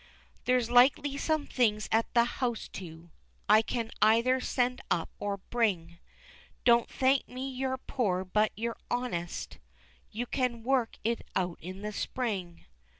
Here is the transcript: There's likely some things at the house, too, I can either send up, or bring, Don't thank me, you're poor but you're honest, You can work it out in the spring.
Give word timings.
There's 0.45 0.67
likely 0.71 1.15
some 1.15 1.45
things 1.45 1.87
at 1.91 2.11
the 2.15 2.23
house, 2.23 2.67
too, 2.67 3.11
I 3.47 3.61
can 3.61 3.91
either 4.01 4.39
send 4.41 4.81
up, 4.89 5.11
or 5.19 5.37
bring, 5.37 5.99
Don't 6.65 6.89
thank 6.89 7.29
me, 7.29 7.47
you're 7.51 7.77
poor 7.77 8.25
but 8.25 8.51
you're 8.57 8.79
honest, 8.89 9.59
You 10.09 10.25
can 10.25 10.63
work 10.63 10.97
it 11.03 11.21
out 11.35 11.59
in 11.61 11.83
the 11.83 11.91
spring. 11.93 12.65